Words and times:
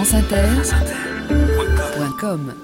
franceinter.com 0.00 2.54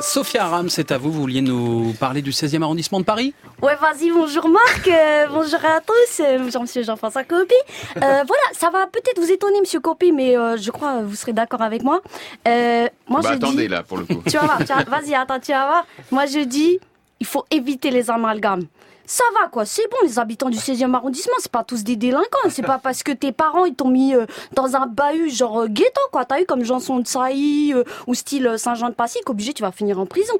Sophia 0.00 0.44
Aram, 0.44 0.68
c'est 0.68 0.90
à 0.90 0.98
vous. 0.98 1.12
Vous 1.12 1.20
vouliez 1.20 1.40
nous 1.40 1.94
parler 2.00 2.20
du 2.20 2.32
16e 2.32 2.60
arrondissement 2.62 2.98
de 2.98 3.04
Paris? 3.04 3.32
Ouais, 3.62 3.76
vas-y, 3.76 4.10
bonjour 4.10 4.48
Marc, 4.48 4.88
euh, 4.88 5.28
bonjour 5.28 5.60
à 5.64 5.80
tous, 5.80 6.20
euh, 6.20 6.38
bonjour 6.40 6.62
monsieur 6.62 6.82
Jean-François 6.82 7.22
Copy. 7.22 7.54
Euh, 7.96 7.98
voilà, 8.00 8.42
ça 8.52 8.70
va 8.70 8.88
peut-être 8.88 9.20
vous 9.20 9.30
étonner 9.30 9.60
monsieur 9.60 9.78
Copy, 9.78 10.10
mais 10.10 10.36
euh, 10.36 10.56
je 10.56 10.72
crois 10.72 10.98
que 10.98 11.04
vous 11.04 11.14
serez 11.14 11.32
d'accord 11.32 11.62
avec 11.62 11.84
moi. 11.84 12.00
Euh, 12.48 12.88
moi 13.08 13.20
Bah 13.22 13.28
je 13.30 13.34
attendez 13.36 13.62
dis... 13.62 13.68
là 13.68 13.84
pour 13.84 13.98
le 13.98 14.04
coup. 14.04 14.20
Tu 14.26 14.36
vas 14.36 14.46
voir, 14.46 14.58
vas-y, 14.88 15.14
attends, 15.14 15.38
tu 15.38 15.52
vas 15.52 15.66
voir. 15.66 15.86
Moi 16.10 16.26
je 16.26 16.40
dis, 16.40 16.80
il 17.20 17.26
faut 17.26 17.44
éviter 17.50 17.90
les 17.90 18.10
amalgames. 18.10 18.64
Ça 19.06 19.24
va 19.38 19.48
quoi, 19.48 19.66
c'est 19.66 19.86
bon, 19.90 19.98
les 20.02 20.18
habitants 20.18 20.48
du 20.48 20.56
16e 20.56 20.94
arrondissement, 20.94 21.34
c'est 21.38 21.52
pas 21.52 21.62
tous 21.62 21.84
des 21.84 21.94
délinquants, 21.96 22.48
c'est 22.48 22.62
pas 22.62 22.78
parce 22.78 23.02
que 23.02 23.12
tes 23.12 23.32
parents 23.32 23.66
ils 23.66 23.74
t'ont 23.74 23.90
mis 23.90 24.14
euh, 24.14 24.24
dans 24.54 24.76
un 24.76 24.86
bahut 24.86 25.28
genre 25.28 25.60
euh, 25.60 25.66
ghetto 25.68 26.00
quoi, 26.10 26.24
t'as 26.24 26.40
eu 26.40 26.46
comme 26.46 26.64
Janson 26.64 27.00
de 27.00 27.06
Sailly 27.06 27.74
euh, 27.74 27.84
ou 28.06 28.14
style 28.14 28.46
euh, 28.46 28.56
Saint-Jean-de-Passy 28.56 29.18
qu'obligé 29.26 29.52
tu 29.52 29.62
vas 29.62 29.72
finir 29.72 30.00
en 30.00 30.06
prison. 30.06 30.34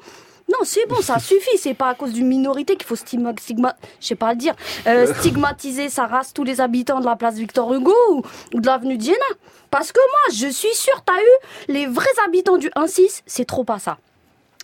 Non, 0.49 0.59
c'est 0.63 0.87
bon, 0.87 1.01
ça 1.01 1.19
suffit. 1.19 1.57
C'est 1.57 1.73
pas 1.75 1.89
à 1.89 1.95
cause 1.95 2.13
d'une 2.13 2.27
minorité 2.27 2.77
qu'il 2.77 2.87
faut 2.87 2.97
stigma, 2.97 3.33
stigma, 3.41 3.75
je 4.01 4.09
sais 4.09 4.15
pas 4.15 4.33
le 4.33 4.39
dire, 4.39 4.55
euh, 4.87 5.13
stigmatiser 5.15 5.89
sa 5.89 6.07
race 6.07 6.35
tous 6.35 6.45
les 6.45 6.61
habitants 6.61 7.01
de 7.01 7.07
la 7.07 7.17
place 7.17 7.37
Victor 7.37 7.73
Hugo 7.73 7.95
ou, 8.11 8.23
ou 8.53 8.61
de 8.61 8.67
l'avenue 8.67 8.99
Diana. 8.99 9.25
Parce 9.71 9.91
que 9.91 9.99
moi, 10.01 10.35
je 10.37 10.49
suis 10.49 10.75
sûre, 10.75 11.03
t'as 11.05 11.19
eu 11.19 11.73
les 11.73 11.87
vrais 11.87 12.07
habitants 12.27 12.59
du 12.59 12.69
1-6, 12.77 13.23
c'est 13.27 13.47
trop 13.47 13.65
pas 13.65 13.79
ça. 13.79 13.97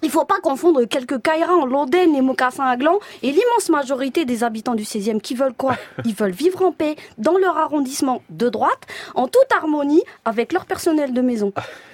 Il 0.02 0.10
faut 0.10 0.24
pas 0.24 0.40
confondre 0.40 0.84
quelques 0.84 1.20
en 1.48 1.66
Loden 1.66 2.14
et 2.14 2.20
mocassins 2.22 2.64
à 2.64 2.77
gland 2.77 2.98
et 3.22 3.30
l'immense 3.30 3.68
majorité 3.68 4.24
des 4.24 4.45
habitants 4.45 4.74
du 4.74 4.84
16e 4.84 5.20
qui 5.20 5.34
veulent 5.34 5.54
quoi? 5.54 5.76
Ils 6.04 6.14
veulent 6.14 6.30
vivre 6.30 6.62
en 6.62 6.73
paix 6.73 6.96
dans 7.18 7.36
leur 7.38 7.59
arrondissement 7.59 8.23
de 8.30 8.48
droite, 8.48 8.86
en 9.14 9.28
toute 9.28 9.52
harmonie 9.54 10.02
avec 10.24 10.52
leur 10.52 10.66
personnel 10.66 11.12
de 11.12 11.20
maison. 11.20 11.52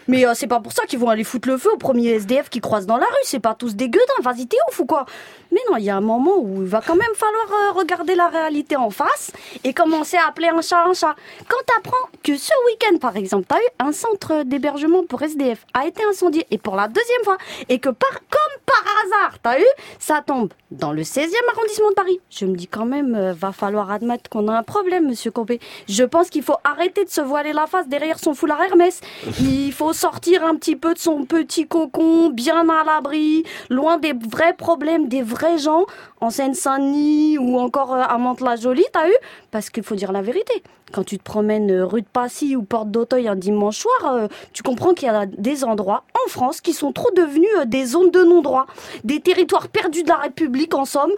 Mais 0.09 0.25
euh, 0.25 0.35
c'est 0.35 0.47
pas 0.47 0.61
pour 0.61 0.73
ça 0.73 0.85
qu'ils 0.87 0.99
vont 0.99 1.09
aller 1.09 1.25
foutre 1.25 1.49
le 1.49 1.59
feu 1.59 1.73
au 1.73 1.77
premier 1.77 2.11
SDF 2.11 2.49
qui 2.49 2.61
croisent 2.61 2.87
dans 2.87 2.97
la 2.97 3.07
rue, 3.07 3.25
c'est 3.25 3.41
pas 3.41 3.55
tous 3.55 3.75
des 3.75 3.89
gueudins, 3.89 4.05
vas-y 4.23 4.47
t'es 4.47 4.57
ouf 4.69 4.79
ou 4.79 4.87
quoi? 4.87 5.05
Mais 5.51 5.61
non, 5.71 5.77
il 5.79 5.85
y 5.85 5.91
a 5.91 5.97
un 5.97 6.01
moment 6.01 6.39
où 6.39 6.63
il 6.63 6.69
va 6.69 6.81
quand 6.81 6.95
même 6.95 7.15
falloir 7.15 7.47
euh, 7.51 7.73
regarder 7.73 8.15
la 8.15 8.29
réalité 8.29 8.77
en 8.77 8.91
face 8.91 9.33
et 9.65 9.73
commencer 9.73 10.17
à 10.17 10.29
appeler 10.29 10.49
un 10.49 10.61
chat 10.61 10.85
un 10.85 10.95
chat. 10.95 11.17
Quand 11.49 11.57
t'apprends 11.67 12.09
que 12.23 12.37
ce 12.37 12.53
week-end 12.67 12.99
par 12.99 13.17
exemple, 13.17 13.47
t'as 13.49 13.59
eu 13.59 13.69
un 13.81 13.93
centre 13.93 14.45
d'hébergement 14.45 15.05
pour 15.05 15.23
SDF 15.23 15.67
a 15.75 15.87
été 15.87 16.05
incendié 16.05 16.47
et 16.51 16.59
pour 16.59 16.77
la 16.77 16.87
deuxième 16.87 17.25
fois 17.25 17.39
et 17.69 17.79
que 17.81 17.91
par, 17.99 18.13
comme 18.13 18.63
par 18.67 18.83
hasard, 19.05 19.39
t'as 19.43 19.61
eu, 19.61 19.67
ça 19.99 20.23
tombe 20.27 20.53
dans 20.71 20.93
le 20.93 21.03
16e 21.03 21.33
arrondissement 21.53 21.91
de 21.91 21.95
Paris. 21.95 22.21
Je 22.31 22.47
me 22.47 22.57
dis 22.57 22.67
quand 22.67 22.85
même, 22.85 23.15
euh, 23.15 23.33
va 23.33 23.53
falloir 23.53 23.91
admettre 23.91 24.29
qu'on 24.29 24.49
a 24.49 24.59
un 24.59 24.63
problème, 24.63 25.07
monsieur 25.07 25.31
Copé. 25.31 25.61
Je 25.89 26.05
pense 26.05 26.31
qu'il 26.31 26.43
faut 26.43 26.57
arrêter 26.65 27.05
de 27.05 27.11
se 27.11 27.21
voiler 27.21 27.53
la 27.53 27.67
face 27.67 27.89
derrière 27.89 28.19
son 28.19 28.35
foulard 28.35 28.63
Hermès. 28.63 29.01
Il 29.41 29.73
faut 29.73 29.93
sortir 29.93 30.45
un 30.45 30.57
petit 30.57 30.77
peu 30.77 30.95
de 30.95 30.99
son 30.99 31.25
petit 31.25 31.67
cocon, 31.67 32.31
bien 32.31 32.69
à 32.69 32.85
l'abri, 32.85 33.45
loin 33.71 33.99
des 33.99 34.13
vrais 34.13 34.55
problèmes, 34.55 35.09
des 35.09 35.23
vrais 35.23 35.59
gens, 35.59 35.87
en 36.27 36.31
Seine-Saint-Denis 36.31 37.39
ou 37.39 37.57
encore 37.61 37.95
euh, 37.95 38.03
à 38.03 38.19
Mantes-la-Jolie, 38.19 38.85
t'as 38.93 39.09
eu? 39.09 39.15
Parce 39.53 39.71
qu'il 39.71 39.85
faut 39.85 39.95
dire 39.95 40.11
la 40.11 40.23
vérité. 40.23 40.65
Quand 40.93 41.05
tu 41.05 41.19
te 41.19 41.23
promènes 41.23 41.71
euh, 41.71 41.87
rue 41.87 42.03
de 42.03 42.07
Passy 42.13 42.57
ou 42.57 42.65
porte 42.65 42.91
d'Auteuil 42.91 43.29
un 43.29 43.37
dimanche 43.37 43.79
soir, 43.79 44.13
euh, 44.13 44.27
tu 44.53 44.65
comprends 44.65 44.93
qu'il 44.93 45.07
y 45.07 45.11
a 45.11 45.27
des 45.27 45.63
endroits 45.63 46.03
en 46.27 46.29
France 46.29 46.61
qui 46.61 46.73
sont 46.73 46.91
trop 46.91 47.13
devenus 47.17 47.49
des 47.67 47.85
zones 47.85 48.11
de 48.11 48.25
non-droit, 48.25 48.67
des 49.05 49.21
territoires 49.21 49.69
perdus 49.69 50.03
de 50.03 50.09
la 50.09 50.17
République 50.17 50.75
en 50.75 50.85
somme, 50.85 51.13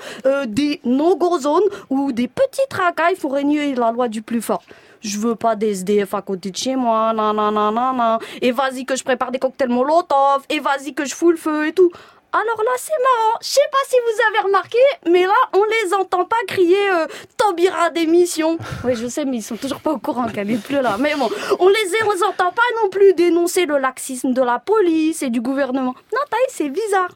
des 0.46 0.80
no-go 0.84 1.38
zones 1.38 1.68
où 1.88 2.12
des 2.12 2.28
petites 2.28 2.72
racailles 2.72 3.16
font 3.16 3.30
régner 3.30 3.74
la 3.74 3.92
loi 3.92 4.08
du 4.08 4.20
plus 4.20 4.42
fort. 4.42 4.62
Je 5.00 5.18
veux 5.18 5.36
pas 5.36 5.54
des 5.54 5.70
SDF 5.70 6.14
à 6.14 6.22
côté 6.22 6.50
de 6.50 6.56
chez 6.56 6.74
moi, 6.74 7.12
nan 7.14 7.34
nan 7.34 7.54
nan 7.54 7.72
nan 7.74 7.96
nan. 7.96 8.18
Et 8.42 8.50
vas-y 8.50 8.84
que 8.84 8.96
je 8.96 9.04
prépare 9.04 9.30
des 9.30 9.38
cocktails 9.38 9.68
Molotov, 9.68 10.44
et 10.50 10.58
vas-y 10.58 10.92
que 10.92 11.04
je 11.04 11.14
fous 11.14 11.30
le 11.30 11.36
feu 11.36 11.68
et 11.68 11.72
tout. 11.72 11.90
Alors 12.32 12.62
là, 12.62 12.72
c'est 12.76 12.92
marrant. 13.02 13.38
Je 13.40 13.48
sais 13.48 13.60
pas 13.72 13.78
si 13.88 13.96
vous 14.04 14.22
avez 14.28 14.46
remarqué, 14.46 14.78
mais 15.10 15.24
là, 15.24 15.34
on 15.54 15.64
les 15.64 15.94
entend 15.94 16.26
pas 16.26 16.36
crier 16.46 16.90
euh, 16.90 17.06
Taubira 17.38 17.88
démission. 17.88 18.58
Oui, 18.84 18.94
je 18.94 19.06
sais, 19.06 19.24
mais 19.24 19.38
ils 19.38 19.42
sont 19.42 19.56
toujours 19.56 19.80
pas 19.80 19.92
au 19.92 19.98
courant 19.98 20.26
qu'elle 20.28 20.50
est 20.50 20.62
plus 20.62 20.80
là. 20.82 20.96
Mais 20.98 21.14
bon, 21.14 21.30
on 21.58 21.68
les 21.68 21.74
les 21.88 22.22
entend 22.22 22.52
pas 22.52 22.62
non 22.82 22.90
plus 22.90 23.14
dénoncer 23.14 23.64
le 23.64 23.78
laxisme 23.78 24.32
de 24.32 24.42
la 24.42 24.58
police 24.58 25.22
et 25.22 25.30
du 25.30 25.40
gouvernement. 25.40 25.94
Non, 26.12 26.20
taille, 26.30 26.40
c'est 26.48 26.68
bizarre. 26.68 27.10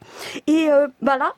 Et 0.46 0.70
euh, 0.70 0.86
bah 1.02 1.18
là, 1.18 1.34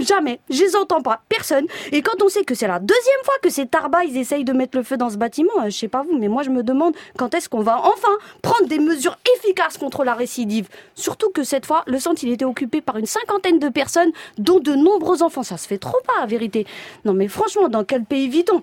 Jamais, 0.00 0.40
je 0.50 0.62
les 0.62 0.74
entends 0.74 1.02
pas, 1.02 1.20
personne. 1.28 1.66
Et 1.92 2.02
quand 2.02 2.20
on 2.22 2.28
sait 2.28 2.44
que 2.44 2.54
c'est 2.54 2.66
la 2.66 2.80
deuxième 2.80 3.24
fois 3.24 3.34
que 3.42 3.48
ces 3.48 3.66
tarbas 3.66 4.04
ils 4.04 4.16
essayent 4.16 4.44
de 4.44 4.52
mettre 4.52 4.76
le 4.76 4.82
feu 4.82 4.96
dans 4.96 5.08
ce 5.08 5.16
bâtiment, 5.16 5.52
euh, 5.60 5.70
je 5.70 5.76
sais 5.78 5.88
pas 5.88 6.02
vous, 6.02 6.18
mais 6.18 6.26
moi 6.28 6.42
je 6.42 6.50
me 6.50 6.64
demande 6.64 6.94
quand 7.16 7.32
est-ce 7.34 7.48
qu'on 7.48 7.62
va 7.62 7.78
enfin 7.78 8.08
prendre 8.42 8.66
des 8.66 8.80
mesures 8.80 9.16
efficaces 9.36 9.78
contre 9.78 10.02
la 10.02 10.14
récidive. 10.14 10.68
Surtout 10.96 11.30
que 11.30 11.44
cette 11.44 11.64
fois, 11.64 11.84
le 11.86 12.00
centre 12.00 12.24
il 12.24 12.32
était 12.32 12.44
occupé 12.44 12.80
par 12.80 12.96
une 12.96 13.06
cinquantaine 13.06 13.60
de 13.60 13.68
personnes, 13.68 14.10
dont 14.36 14.58
de 14.58 14.74
nombreux 14.74 15.22
enfants. 15.22 15.44
Ça 15.44 15.56
se 15.56 15.68
fait 15.68 15.78
trop 15.78 15.98
pas, 16.06 16.20
la 16.20 16.26
vérité. 16.26 16.66
Non 17.04 17.14
mais 17.14 17.28
franchement, 17.28 17.68
dans 17.68 17.84
quel 17.84 18.04
pays 18.04 18.28
vit-on? 18.28 18.62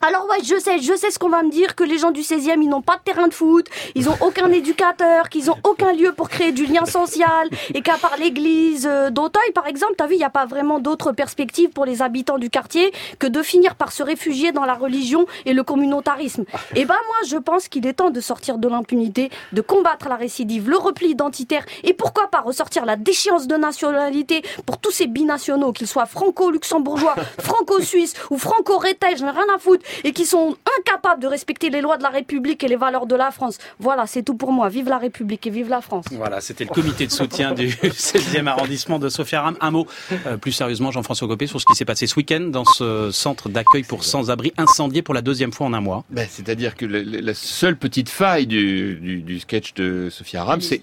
Alors 0.00 0.26
ouais, 0.30 0.38
je 0.44 0.58
sais, 0.60 0.78
je 0.78 0.94
sais 0.94 1.10
ce 1.10 1.18
qu'on 1.18 1.28
va 1.28 1.42
me 1.42 1.50
dire, 1.50 1.74
que 1.74 1.82
les 1.82 1.98
gens 1.98 2.12
du 2.12 2.20
16e, 2.20 2.62
ils 2.62 2.68
n'ont 2.68 2.82
pas 2.82 2.96
de 2.96 3.02
terrain 3.02 3.26
de 3.26 3.34
foot, 3.34 3.66
ils 3.96 4.08
ont 4.08 4.16
aucun 4.20 4.48
éducateur, 4.50 5.28
qu'ils 5.28 5.50
ont 5.50 5.56
aucun 5.64 5.92
lieu 5.92 6.12
pour 6.12 6.28
créer 6.28 6.52
du 6.52 6.66
lien 6.66 6.86
social, 6.86 7.48
et 7.74 7.82
qu'à 7.82 7.96
part 7.96 8.16
l'église 8.16 8.86
euh, 8.86 9.10
d'Auteuil, 9.10 9.50
par 9.54 9.66
exemple, 9.66 9.94
t'as 9.96 10.06
vu, 10.06 10.14
il 10.14 10.18
n'y 10.18 10.24
a 10.24 10.30
pas 10.30 10.46
vraiment 10.46 10.78
d'autres 10.78 11.10
perspectives 11.10 11.70
pour 11.70 11.84
les 11.84 12.00
habitants 12.00 12.38
du 12.38 12.48
quartier 12.48 12.92
que 13.18 13.26
de 13.26 13.42
finir 13.42 13.74
par 13.74 13.90
se 13.90 14.04
réfugier 14.04 14.52
dans 14.52 14.64
la 14.64 14.74
religion 14.74 15.26
et 15.46 15.52
le 15.52 15.64
communautarisme. 15.64 16.44
Et 16.76 16.84
ben 16.84 16.96
moi, 17.06 17.16
je 17.28 17.36
pense 17.36 17.66
qu'il 17.66 17.84
est 17.86 17.94
temps 17.94 18.10
de 18.10 18.20
sortir 18.20 18.58
de 18.58 18.68
l'impunité, 18.68 19.30
de 19.52 19.60
combattre 19.60 20.08
la 20.08 20.16
récidive, 20.16 20.70
le 20.70 20.76
repli 20.76 21.08
identitaire, 21.08 21.64
et 21.82 21.92
pourquoi 21.92 22.28
pas 22.28 22.40
ressortir 22.40 22.84
la 22.84 22.94
déchéance 22.94 23.48
de 23.48 23.56
nationalité 23.56 24.42
pour 24.64 24.78
tous 24.78 24.92
ces 24.92 25.08
binationaux, 25.08 25.72
qu'ils 25.72 25.88
soient 25.88 26.06
franco-luxembourgeois, 26.06 27.16
franco-suisses 27.40 28.14
ou 28.30 28.38
franco-rétais, 28.38 29.16
j'en 29.16 29.26
ai 29.26 29.30
rien 29.30 29.46
à 29.52 29.58
foutre, 29.58 29.84
et 30.04 30.12
qui 30.12 30.24
sont 30.26 30.56
incapables 30.80 31.22
de 31.22 31.26
respecter 31.26 31.70
les 31.70 31.80
lois 31.80 31.96
de 31.96 32.02
la 32.02 32.08
République 32.10 32.62
et 32.64 32.68
les 32.68 32.76
valeurs 32.76 33.06
de 33.06 33.14
la 33.16 33.30
France. 33.30 33.58
Voilà, 33.78 34.06
c'est 34.06 34.22
tout 34.22 34.34
pour 34.34 34.52
moi. 34.52 34.68
Vive 34.68 34.88
la 34.88 34.98
République 34.98 35.46
et 35.46 35.50
vive 35.50 35.68
la 35.68 35.80
France. 35.80 36.06
Voilà, 36.12 36.40
c'était 36.40 36.64
le 36.64 36.70
comité 36.70 37.06
de 37.06 37.12
soutien 37.12 37.52
du 37.52 37.68
16e 38.02 38.46
arrondissement 38.46 38.98
de 38.98 39.08
Sophia 39.08 39.40
Aram. 39.40 39.56
Un 39.60 39.70
mot 39.70 39.86
euh, 40.26 40.36
plus 40.36 40.52
sérieusement, 40.52 40.90
Jean-François 40.90 41.28
Copé, 41.28 41.46
sur 41.46 41.60
ce 41.60 41.66
qui 41.66 41.74
s'est 41.74 41.84
passé 41.84 42.06
ce 42.06 42.14
week-end 42.16 42.40
dans 42.40 42.64
ce 42.64 43.10
centre 43.10 43.48
d'accueil 43.48 43.82
pour 43.82 44.04
sans-abri 44.04 44.52
incendié 44.56 45.02
pour 45.02 45.14
la 45.14 45.22
deuxième 45.22 45.52
fois 45.52 45.66
en 45.66 45.72
un 45.74 45.80
mois. 45.80 46.04
Ben, 46.10 46.26
C'est-à-dire 46.30 46.76
que 46.76 46.86
la, 46.86 47.02
la 47.02 47.34
seule 47.34 47.76
petite 47.76 48.08
faille 48.08 48.46
du, 48.46 48.96
du, 48.96 49.22
du 49.22 49.40
sketch 49.40 49.74
de 49.74 50.08
Sophia 50.10 50.42
Aram, 50.42 50.60
c'est- 50.60 50.80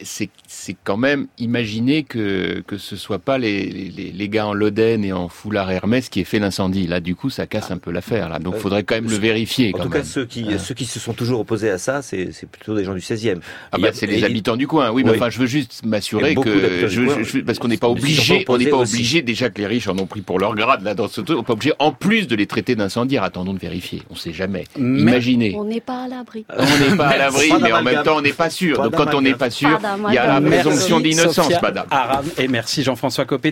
quand 0.84 0.98
même 0.98 1.28
imaginer 1.38 2.04
que 2.04 2.64
que 2.68 2.78
ce 2.78 2.96
soit 2.96 3.20
pas 3.20 3.38
les, 3.38 3.66
les, 3.66 4.12
les 4.12 4.30
gars 4.30 4.48
en 4.48 4.54
Loden 4.54 5.04
et 5.06 5.14
en 5.14 5.30
foulard 5.30 5.70
Hermès 5.72 6.10
qui 6.10 6.20
aient 6.22 6.24
fait 6.26 6.40
l'incendie. 6.40 6.88
Là, 6.88 7.00
du 7.00 7.16
coup, 7.16 7.30
ça 7.30 7.46
casse 7.48 7.72
un 7.72 7.78
peu 7.78 7.92
l'affaire. 7.92 8.30
Là, 8.30 8.40
donc, 8.40 8.56
Euh, 8.56 8.60
faudrait 8.60 8.84
quand 8.84 8.95
même 9.02 9.10
le 9.10 9.18
vérifier. 9.18 9.70
En 9.74 9.78
quand 9.78 9.84
tout 9.84 9.90
même. 9.90 10.02
cas, 10.02 10.08
ceux 10.08 10.26
qui, 10.26 10.46
ceux 10.60 10.74
qui 10.74 10.86
se 10.86 11.00
sont 11.00 11.14
toujours 11.14 11.40
opposés 11.42 11.70
à 11.70 11.78
ça, 11.78 12.02
c'est 12.02 12.30
c'est 12.32 12.48
plutôt 12.50 12.76
des 12.76 12.84
gens 12.84 12.94
du 12.94 13.00
16e. 13.02 13.40
Ah 13.72 13.78
bah 13.78 13.90
c'est 13.94 14.06
les 14.08 14.18
il- 14.20 14.26
habitants 14.26 14.56
du 14.56 14.68
coin. 14.68 14.92
Oui, 14.92 15.04
mais 15.04 15.12
Oui. 15.12 15.18
enfin, 15.18 15.30
je 15.30 15.40
veux 15.40 15.46
juste 15.48 15.86
m'assurer 15.86 16.36
que 16.36 16.88
je, 16.88 17.02
coin, 17.02 17.16
je- 17.24 17.40
parce 17.40 17.60
qu'on 17.60 17.68
n'est 17.68 17.78
pas 17.78 17.90
obligé, 17.90 18.46
on 18.48 18.58
n'est 18.58 18.68
pas 18.68 18.78
obligé 18.78 19.22
déjà 19.22 19.50
que 19.50 19.60
les 19.60 19.68
riches 19.68 19.88
en 19.88 19.98
ont 19.98 20.06
pris 20.06 20.22
pour 20.22 20.40
leur 20.40 20.56
grade 20.56 20.84
là 20.84 20.94
dans 20.96 21.08
ce 21.08 21.22
truc. 21.22 21.38
On 21.38 21.42
n'est 21.42 21.46
pas 21.46 21.54
obligé 21.54 21.74
en 21.80 21.92
plus 21.92 22.28
de 22.28 22.36
les 22.36 22.46
traiter 22.48 22.76
d'incendiaires. 22.76 23.24
Attendons 23.24 23.54
de 23.54 23.60
vérifier. 23.60 24.04
On 24.10 24.16
sait 24.16 24.34
jamais. 24.34 24.66
Mais- 24.78 25.02
Imaginez. 25.02 25.56
On 25.58 25.64
n'est 25.66 25.82
pas 25.82 26.04
à 26.04 26.08
l'abri. 26.08 26.46
On 26.50 26.90
n'est 26.90 26.96
pas 26.98 27.08
à 27.08 27.18
l'abri, 27.18 27.50
mais 27.62 27.72
en 27.72 27.84
même 27.84 28.04
temps, 28.04 28.18
on 28.18 28.22
n'est 28.22 28.34
pas 28.34 28.50
sûr. 28.50 28.82
Donc, 28.82 28.96
quand 28.96 29.14
on 29.14 29.22
n'est 29.22 29.34
pas 29.36 29.50
sûr, 29.50 29.80
il 30.10 30.14
y 30.14 30.18
a 30.18 30.40
la 30.40 30.42
présomption 30.42 31.00
d'innocence, 31.00 31.52
madame. 31.62 31.86
Aram, 31.92 32.26
et 32.38 32.48
merci 32.48 32.84
Jean-François 32.84 33.26
Copé. 33.26 33.44